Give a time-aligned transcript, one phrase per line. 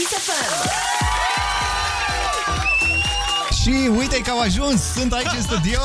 [0.00, 0.99] Kiss FM.
[3.70, 5.80] Și uite că au ajuns, sunt aici în studio.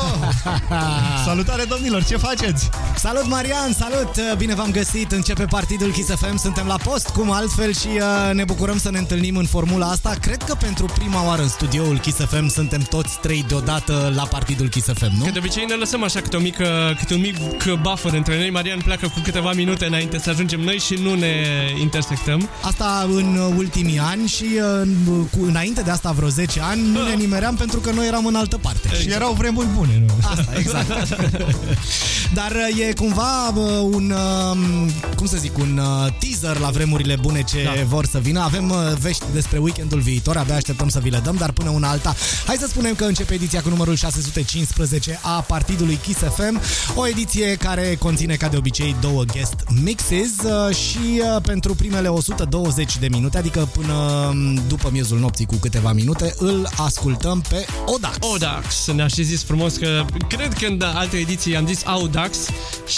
[1.26, 2.68] Salutare domnilor, ce faceți?
[2.96, 4.36] Salut Marian, salut!
[4.36, 8.44] Bine v-am găsit, începe partidul Kiss FM, suntem la post, cum altfel și uh, ne
[8.44, 10.14] bucurăm să ne întâlnim în formula asta.
[10.20, 14.68] Cred că pentru prima oară în studioul Kiss FM suntem toți trei deodată la partidul
[14.68, 15.24] Kiss FM, nu?
[15.24, 17.36] Că de obicei ne lăsăm așa câte, o mică, câte un mic
[17.82, 18.50] buffer între noi.
[18.50, 21.34] Marian pleacă cu câteva minute înainte să ajungem noi și nu ne
[21.80, 22.48] intersectăm.
[22.62, 24.46] Asta în ultimii ani și
[24.82, 24.88] uh,
[25.30, 28.34] cu, înainte de asta vreo 10 ani nu ne nimeream pentru că noi eram în
[28.34, 28.88] altă parte.
[29.00, 30.14] Și erau vremuri bune, nu?
[30.30, 30.88] Asta, exact.
[32.34, 37.16] Dar uh, e cumva uh, un, uh, cum să zic, un uh, teaser la vremurile
[37.16, 37.70] bune ce Da.
[37.88, 38.40] vor să vină.
[38.40, 41.88] Avem uh, vești despre weekendul viitor, abia așteptăm să vi le dăm, dar până una
[41.90, 42.14] alta,
[42.46, 46.60] hai să spunem că începe ediția cu numărul 615 a partidului Kiss FM,
[46.94, 52.08] o ediție care conține ca de obicei două guest mixes uh, și uh, pentru primele
[52.08, 53.92] 120 de minute, adică până
[54.30, 58.16] um, după miezul nopții cu câteva minute, îl ascultăm pe Odax.
[58.20, 62.38] Odax, ne-a și zis frumos că cred că în alte ediții am zis Audax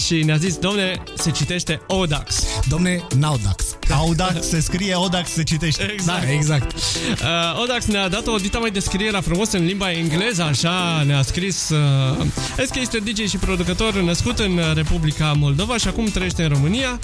[0.03, 2.43] și ne-a zis, domne, se citește Odax.
[2.69, 3.65] Domne, Naudax.
[3.91, 5.91] Audax se scrie, Odax se citește.
[5.93, 6.21] Exact.
[6.25, 6.77] Da, exact.
[6.77, 11.69] Uh, Odax ne-a dat o dita mai descriere frumos în limba engleză, așa ne-a scris
[11.69, 12.27] uh,
[12.59, 16.99] Zis că este DJ și producător născut în Republica Moldova și acum trăiește în România.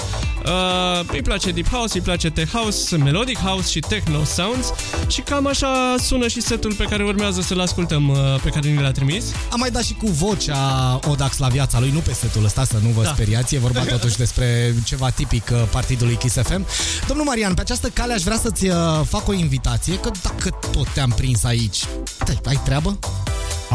[0.45, 4.73] Uh, îi place Deep House, îi place Tech House, Melodic House și Techno Sounds
[5.09, 8.83] și cam așa sună și setul pe care urmează să-l ascultăm, uh, pe care ni
[8.83, 9.25] l-a trimis.
[9.51, 12.77] Am mai dat și cu vocea Odax la viața lui, nu pe setul ăsta, să
[12.83, 13.09] nu vă da.
[13.09, 16.67] speriați, e vorba totuși despre ceva tipic uh, partidului Kiss FM.
[17.07, 18.77] Domnul Marian, pe această cale aș vrea să-ți uh,
[19.09, 21.85] fac o invitație, că dacă tot te-am prins aici,
[22.25, 22.99] te, ai treabă?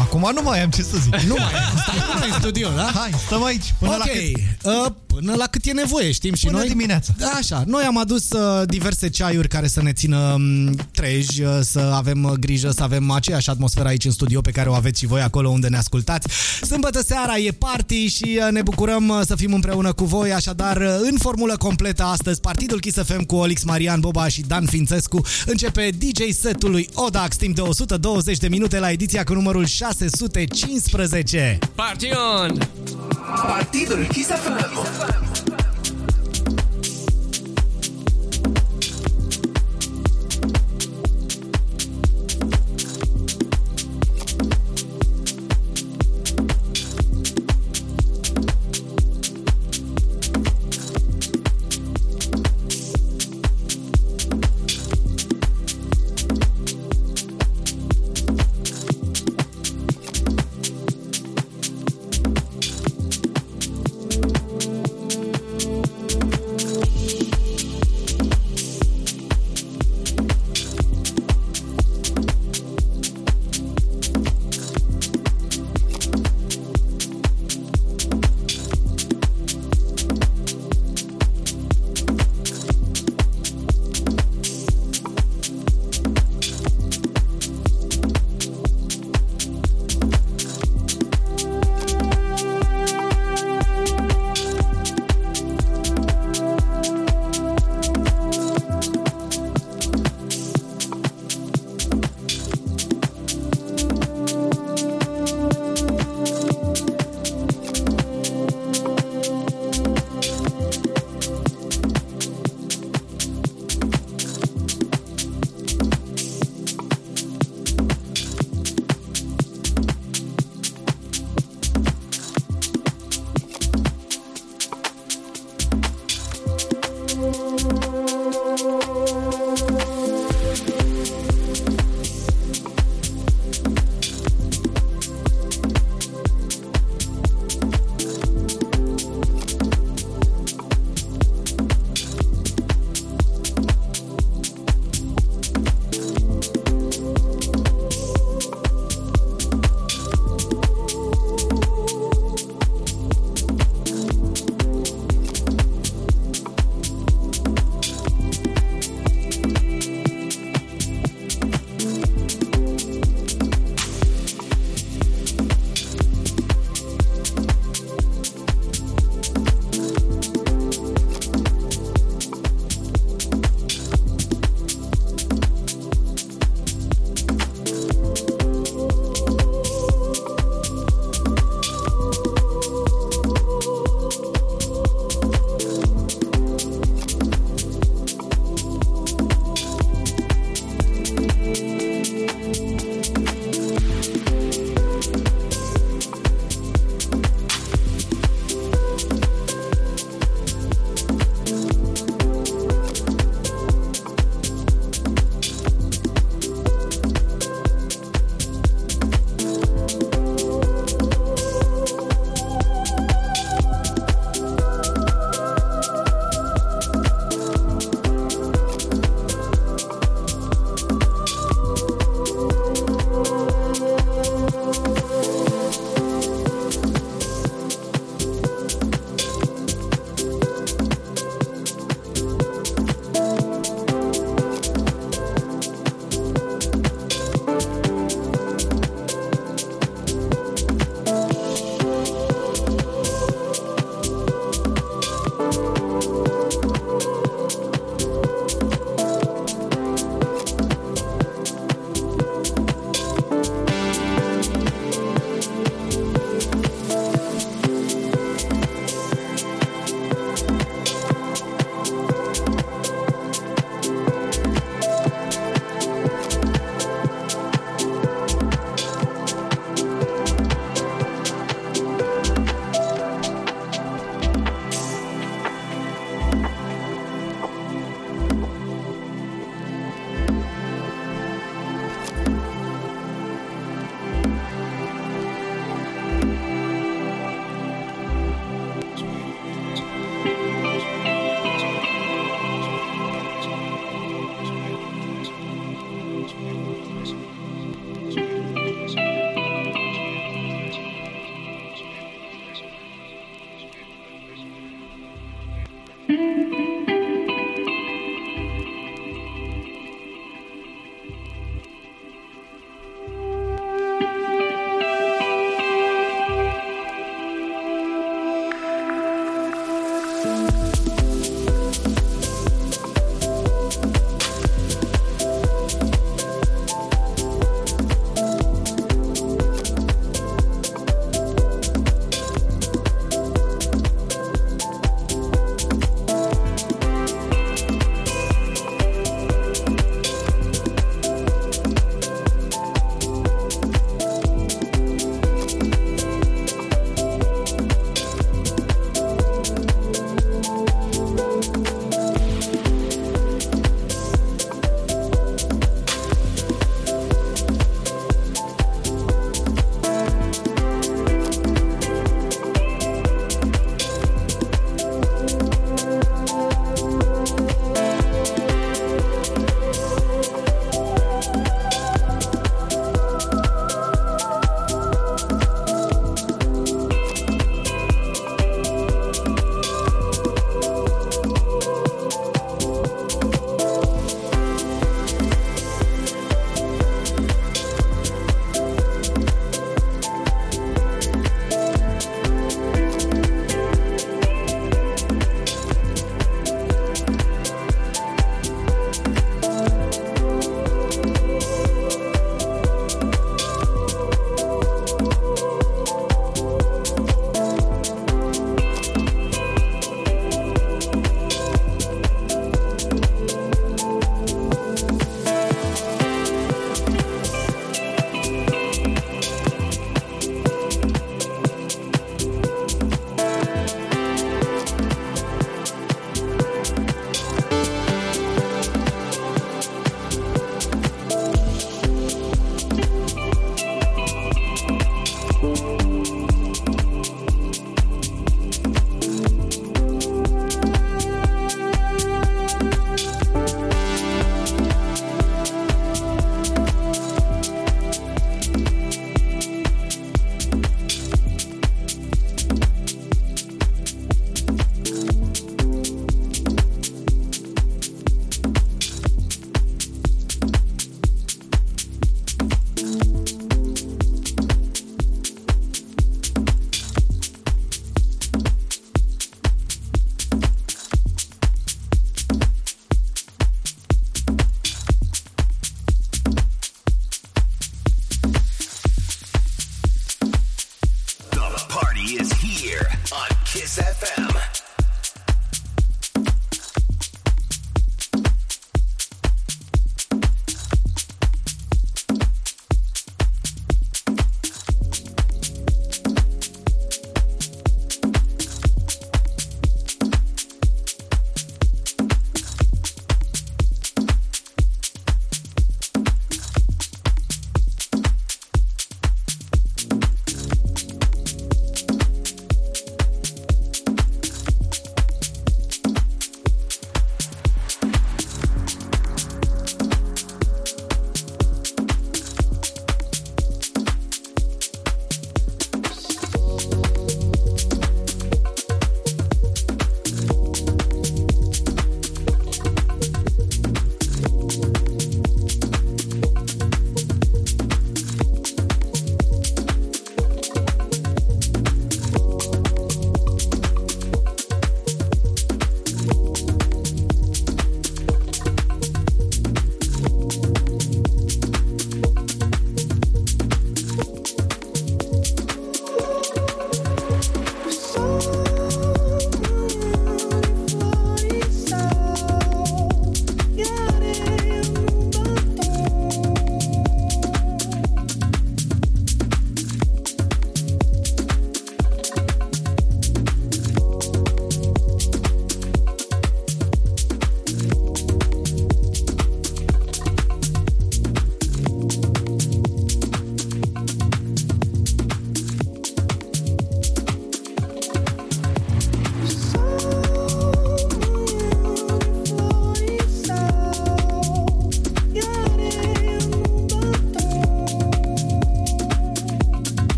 [0.00, 1.14] Acum nu mai am ce să zic.
[1.14, 2.90] Nu mai stai cu noi în studio, da?
[2.94, 4.84] Hai, stăm aici până ok, la cât?
[4.86, 6.68] uh, până la cât e nevoie, știm și Până noi.
[6.68, 7.12] dimineața.
[7.18, 11.58] Da, Așa, noi am adus uh, diverse ceaiuri care să ne țină um, treji, uh,
[11.60, 14.98] să avem uh, grijă, să avem aceeași atmosferă aici în studio pe care o aveți
[14.98, 16.28] și voi acolo unde ne ascultați.
[16.62, 20.76] Sâmbătă seara e party și uh, ne bucurăm uh, să fim împreună cu voi, așadar
[20.76, 25.20] uh, în formulă completă astăzi Partidul Kiss FM cu Olix Marian Boba și Dan Fințescu
[25.46, 31.58] începe DJ setul lui Odax timp de 120 de minute la ediția cu numărul 615.
[31.76, 32.58] Party on!
[33.46, 35.69] Partidul Kiss FM.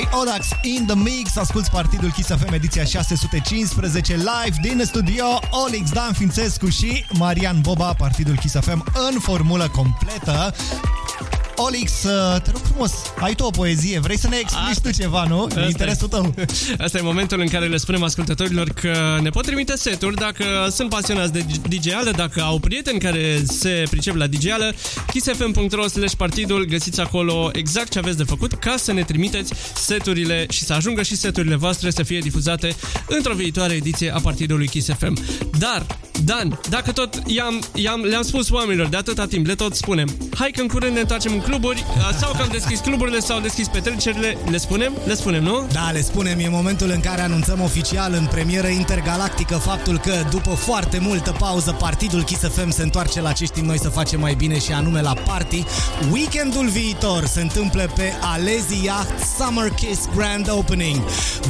[0.00, 5.24] DJ Odax in the mix, asculti Partidul Kiss FM ediția 615 live din studio
[5.66, 10.54] Olix Dan Fințescu și Marian Boba, Partidul Kiss FM în formulă completă.
[11.56, 14.96] Olix, uh, te rog frumos, ai tu o poezie, vrei să ne explici Asta- tu
[14.96, 15.40] ceva, nu?
[15.42, 16.16] În Asta interesul e.
[16.16, 16.34] tău.
[16.84, 20.88] Asta e momentul în care le spunem ascultătorilor că ne pot trimite seturi dacă sunt
[20.88, 24.72] pasionați de DJ-ală, dacă au prieteni care se pricep la DJ-ală,
[25.10, 30.46] kissfm.ro slash partidul, găsiți acolo exact ce aveți de făcut ca să ne trimiteți seturile
[30.48, 32.76] și să ajungă și seturile voastre să fie difuzate
[33.08, 35.18] într-o viitoare ediție a partidului Kiss FM.
[35.58, 35.86] Dar,
[36.30, 40.50] Dan, dacă tot i-am, i-am, le-am spus oamenilor de atâta timp, le tot spunem, hai
[40.50, 41.84] că în curând ne întoarcem în cluburi,
[42.18, 44.92] sau că am deschis cluburile, sau am deschis petrecerile, le spunem?
[45.06, 45.66] Le spunem, nu?
[45.72, 50.50] Da, le spunem, e momentul în care anunțăm oficial în premieră intergalactică faptul că după
[50.50, 54.34] foarte multă pauză partidul Kiss FM se întoarce la ce știm noi să facem mai
[54.34, 55.64] bine și anume la party.
[56.12, 61.00] Weekendul viitor se întâmplă pe Alezi Yacht Summer Kiss Grand Opening.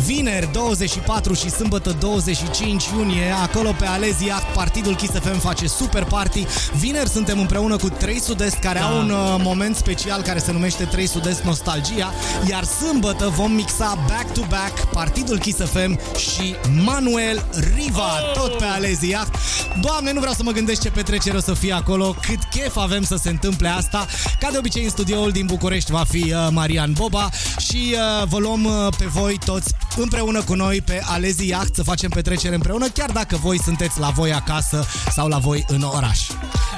[0.07, 6.05] Vineri 24 și sâmbătă 25 iunie, acolo pe Alezi Yacht, partidul Kiss FM face super
[6.05, 6.45] party.
[6.79, 8.85] Vineri suntem împreună cu 3 Sud-Est care Da.
[8.87, 12.13] au un uh, moment special care se numește 3 Sud-Est Nostalgia,
[12.49, 16.55] iar sâmbătă vom mixa back-to-back Partidul Kiss FM și
[16.85, 17.45] Manuel
[17.75, 18.33] Riva, Oh!
[18.43, 19.35] tot pe Alezi Yacht.
[19.81, 23.03] Doamne, nu vreau să mă gândesc ce petrecere o să fie acolo, cât chef avem
[23.03, 24.07] să se întâmple asta.
[24.41, 28.39] Ca de obicei, în studioul din București va fi uh, Marian Boba și uh, vă
[28.39, 32.87] luăm uh, pe voi toți împreună cu noi pe Alezi Yacht să facem petrecere împreună,
[32.89, 36.19] chiar dacă voi sunteți la voi acasă sau la voi în oraș.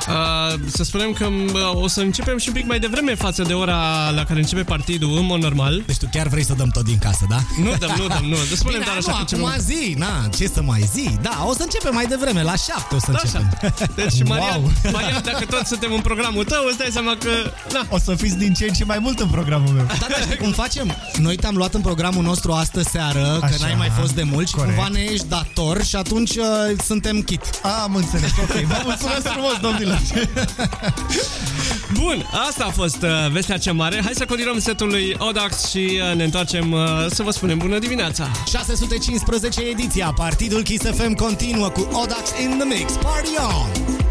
[0.08, 3.52] Uh, să spunem că uh, o să începem și un pic mai devreme față de
[3.52, 5.82] ora la care începe partidul, în mod normal.
[5.86, 7.38] Deci tu chiar vrei să dăm tot din casă, da?
[7.62, 8.36] Nu dăm, nu dăm, nu.
[8.54, 9.64] Spunem Bine, doar nu, așa că acum începem.
[9.76, 11.18] zi, na, ce să mai zi?
[11.20, 13.58] Da, o să începem mai devreme, la șapte o să Da, începem.
[13.62, 13.86] așa.
[13.94, 14.70] Deci, Marian, Wow.
[14.94, 17.30] Marian, dacă tot suntem în programul tău, îți dai seama că...
[17.72, 19.84] Na, O să fiți din ce în ce mai mult în programul meu.
[19.84, 20.94] Da, dar știi cum facem?
[21.18, 22.82] Noi te-am luat în programul nostru astă
[23.12, 23.56] seară, că Așa.
[23.60, 24.74] n-ai mai fost de mult și Corect.
[24.74, 26.44] cumva ne ești dator și atunci uh,
[26.84, 27.40] suntem kit.
[27.84, 28.60] Am înțeles, ok.
[28.60, 30.00] Vă mulțumesc frumos, domnilor.
[31.92, 34.00] Bun, asta a fost uh, vestea cea mare.
[34.04, 37.78] Hai să continuăm setul lui Odax și uh, ne întoarcem uh, să vă spunem bună
[37.78, 38.30] dimineața.
[38.48, 42.92] 615 ediția, Partidul Kiss FM continuă cu Odax in the Mix.
[42.92, 44.10] Party on!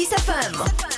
[0.00, 0.89] Kiss FM.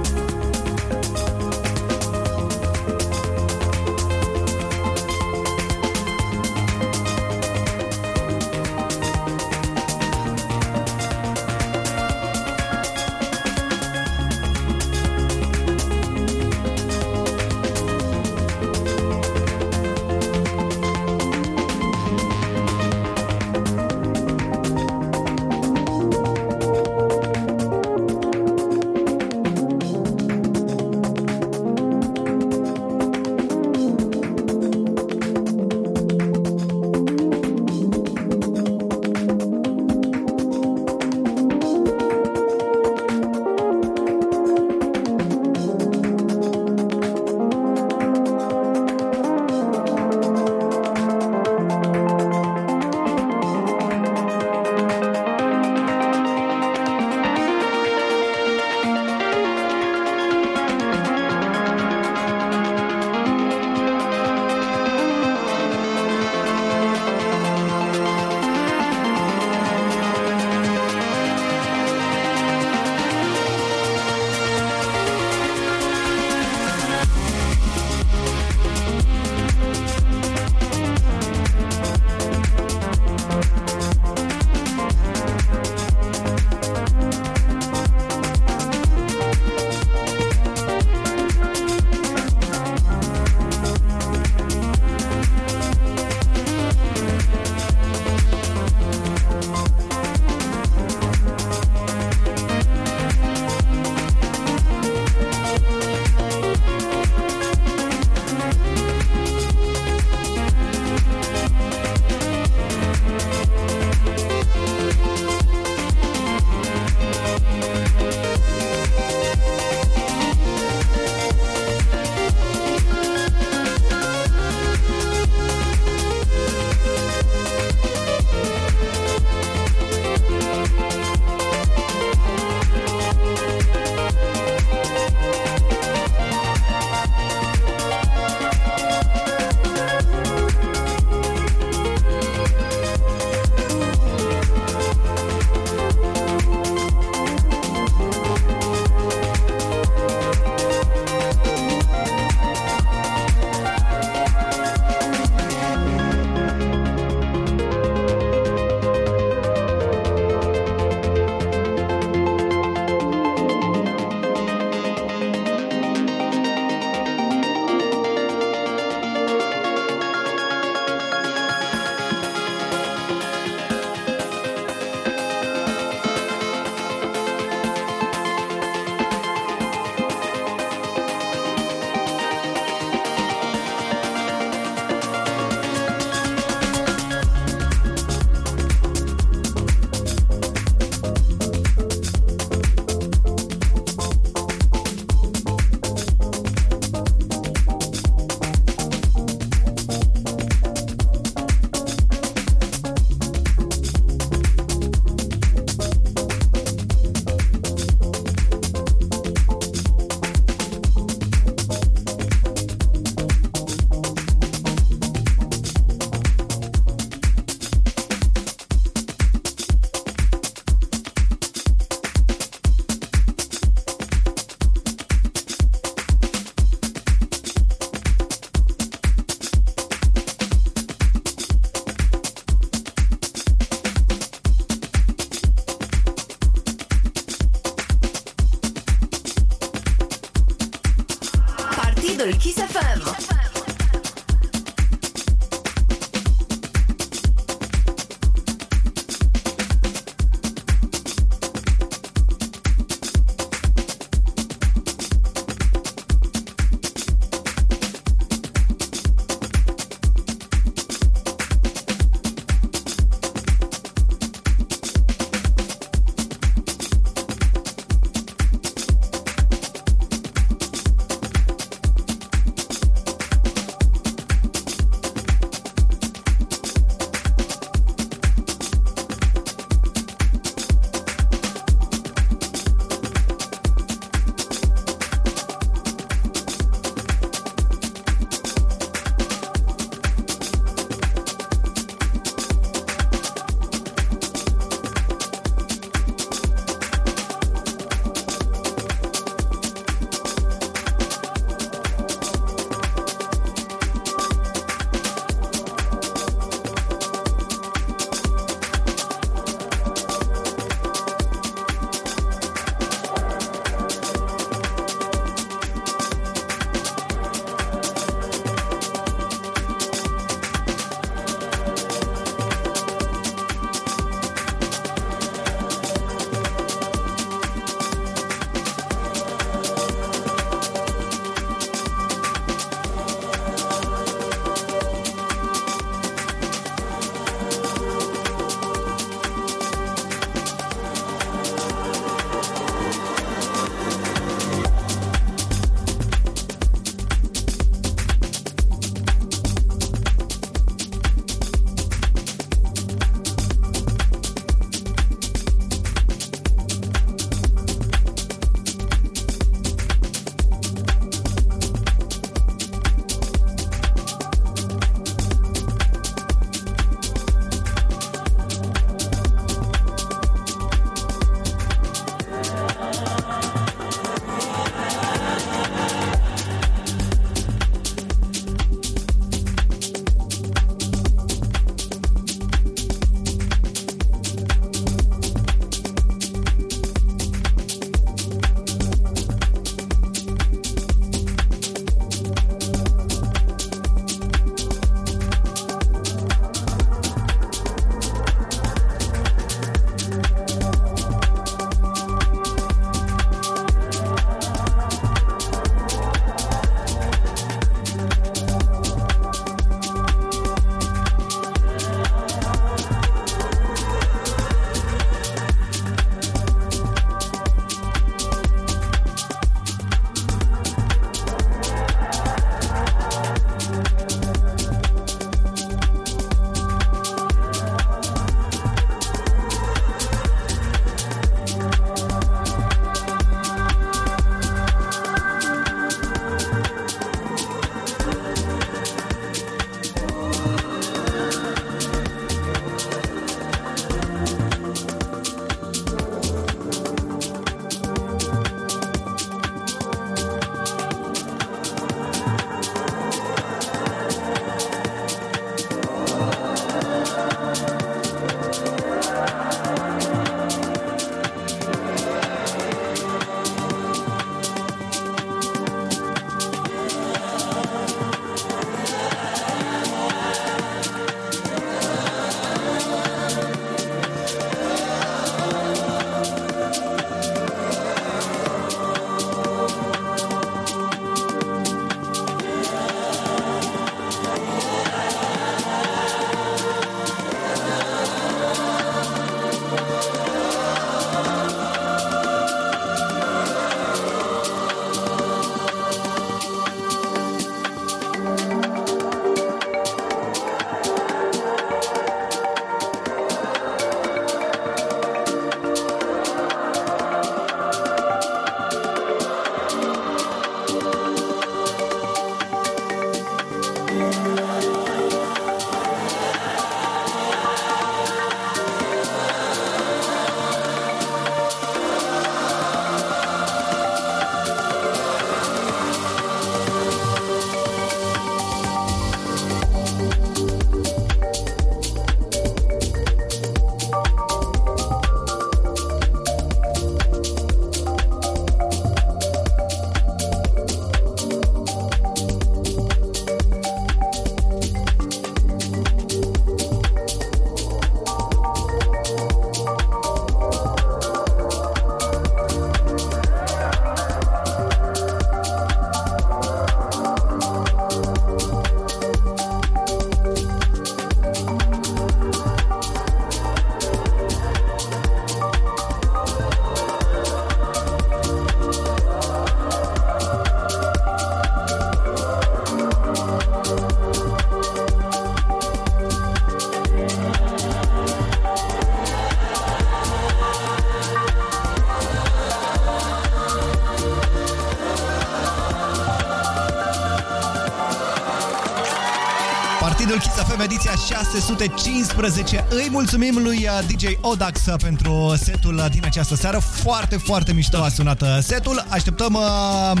[591.58, 592.64] 615.
[592.70, 596.58] Îi mulțumim lui uh, DJ Odax uh, pentru setul uh, din această seară.
[596.58, 598.86] Foarte, foarte mișto a sunat setul.
[598.88, 600.00] Așteptăm uh,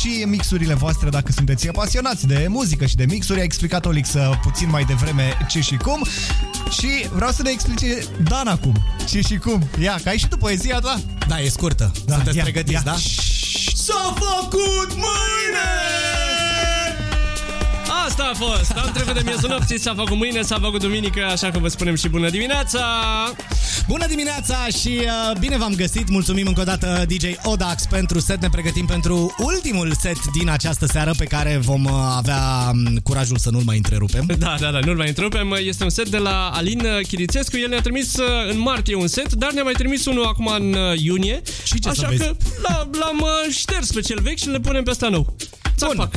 [0.00, 3.40] și mixurile voastre dacă sunteți pasionați de muzică și de mixuri.
[3.40, 4.10] A explicat Olix
[4.42, 6.04] puțin mai devreme ce și cum.
[6.70, 7.98] Și vreau să ne explice
[8.28, 8.74] Dan acum
[9.06, 9.68] ce și cum.
[9.80, 11.00] Ia, că ai și tu poezia ta?
[11.28, 11.92] Da, e scurtă.
[12.04, 12.82] Da, Sunteți ia, pregătiți, ia.
[12.84, 12.94] da?
[13.74, 15.35] S-a făcut mâine!
[18.18, 18.70] Asta a fost!
[18.70, 21.94] Am trecut de miezul nopții, s-a făcut mâine, s-a făcut duminică, așa că vă spunem
[21.94, 22.80] și bună dimineața!
[23.88, 26.08] Bună dimineața și uh, bine v-am găsit!
[26.08, 28.40] Mulțumim încă o dată DJ Odax pentru set.
[28.40, 33.36] Ne pregătim pentru ultimul set din această seară pe care vom uh, avea um, curajul
[33.38, 34.24] să nu-l mai întrerupem.
[34.38, 35.52] Da, da, da, nu-l mai întrerupem.
[35.52, 37.56] Este un set de la Alin Chirițescu.
[37.56, 40.72] El ne-a trimis uh, în martie un set, dar ne-a mai trimis unul acum în
[40.72, 41.42] uh, iunie.
[41.64, 42.22] Și ce să Așa vezi?
[42.22, 45.36] că l- l-am uh, șters pe cel vechi și le punem pe ăsta nou.
[45.76, 46.10] Ți-am Bun.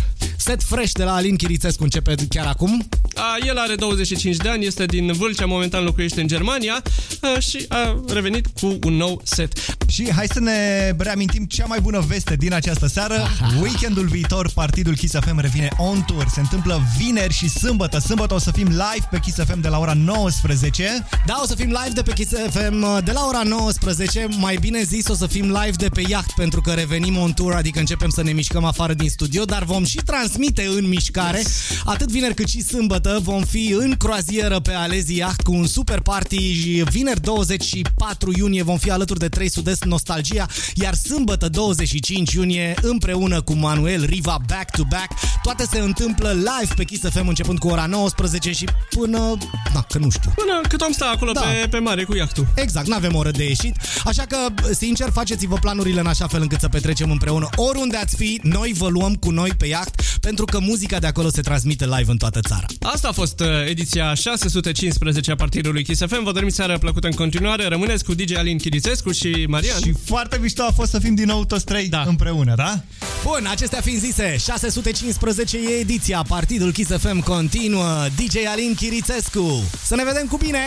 [0.50, 0.60] Fac.
[0.60, 2.88] Set fresh de la Alin Chirițescu începe chiar acum.
[3.16, 6.82] A, el are 25 de ani, este din Vâlcea, momentan locuiește în Germania
[7.22, 9.54] a, și a revenit cu un nou set.
[9.88, 13.28] Și hai să ne reamintim cea mai bună veste din această seară.
[13.62, 16.26] Weekendul viitor, Partidul Kiss FM revine on tour.
[16.34, 18.00] Se întâmplă vineri și sâmbătă.
[18.00, 21.08] Sâmbătă o să fim live pe Kiss FM de la ora 19.
[21.30, 24.58] Da, o să fim live de pe Kiss FM uh, de la ora 19, mai
[24.60, 27.80] bine zis o să fim live de pe yacht pentru că revenim on tour, adică
[27.80, 31.44] începem să ne mișcăm afară din studio, dar vom și transmite în mișcare.
[31.86, 36.00] Atât vineri cât și sâmbătă vom fi în croazieră pe Alezi Yacht cu un super
[36.00, 40.46] party și vineri 24 iunie vom fi alături de 3 Sud-Est Nostalgia,
[40.76, 45.12] iar sâmbătă 25 iunie împreună cu Manuel Riva back to back.
[45.50, 49.38] Toate se întâmplă live pe Kiss FM începând cu ora 19 și până,
[49.74, 50.32] na, că nu știu.
[50.36, 51.42] Până cât om sta acolo Da.
[51.42, 52.48] pe, pe mare cu iahtul.
[52.56, 54.38] Exact, nu avem oră de ieșit, așa că,
[54.74, 58.88] sincer, faceți-vă planurile în așa fel încât să petrecem împreună oriunde ați fi, noi vă
[58.88, 62.40] luăm cu noi pe iaht, pentru că muzica de acolo se transmite live în toată
[62.48, 62.66] țara.
[62.82, 66.24] Asta a fost uh, ediția 615 a partidului Kiss FM.
[66.24, 67.68] Vă dorim seara plăcută în continuare.
[67.68, 69.80] Rămâneți cu DJ Alin Chirițescu și Marian.
[69.82, 72.04] Și foarte mișto a fost să fim din nou toți trei Da.
[72.08, 72.82] împreună, da?
[73.24, 79.64] Bun, acestea fiind zise, 615 e ediția, Partidul Kiss FM continuă, DJ Alin Chirițescu.
[79.86, 80.60] Să ne vedem cu bine!